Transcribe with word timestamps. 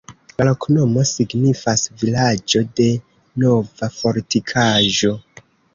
La 0.41 0.45
loknomo 0.47 1.03
signifas: 1.09 1.83
vilaĝo 2.05 2.65
de 2.81 2.89
nova 3.45 3.95
fortikaĵo. 4.01 5.19